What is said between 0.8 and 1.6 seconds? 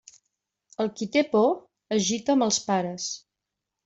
El qui té por